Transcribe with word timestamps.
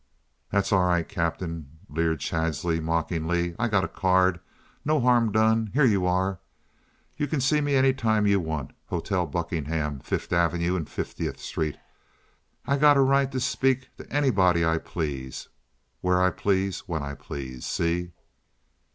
"Tha's 0.51 0.71
all 0.71 0.83
right, 0.85 1.07
Captain," 1.07 1.77
leered 1.87 2.19
Chadsey, 2.21 2.79
mockingly. 2.79 3.55
"I 3.59 3.67
got 3.67 3.83
a 3.83 3.87
card. 3.87 4.39
No 4.83 4.99
harm 4.99 5.31
done. 5.31 5.69
Here 5.75 5.85
you 5.85 6.07
are. 6.07 6.39
You 7.17 7.27
c'n 7.27 7.39
see 7.39 7.61
me 7.61 7.75
any 7.75 7.93
time 7.93 8.25
you 8.25 8.39
want—Hotel 8.39 9.27
Buckingham, 9.27 9.99
Fifth 9.99 10.33
Avenue 10.33 10.75
and 10.75 10.89
Fiftieth 10.89 11.39
Street. 11.39 11.77
I 12.65 12.77
got 12.77 12.97
a 12.97 13.01
right 13.01 13.31
to 13.31 13.39
speak 13.39 13.95
to 13.97 14.11
anybody 14.11 14.65
I 14.65 14.79
please, 14.79 15.49
where 15.99 16.19
I 16.19 16.31
please, 16.31 16.79
when 16.87 17.03
I 17.03 17.13
please. 17.13 17.67
See?" 17.67 18.11